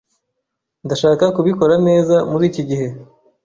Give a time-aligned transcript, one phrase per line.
[0.85, 2.87] Ndashaka kubikora neza muriki gihe.